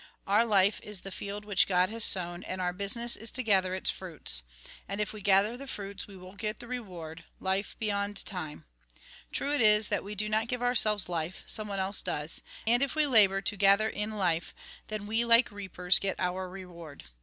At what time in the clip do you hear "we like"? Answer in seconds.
15.05-15.51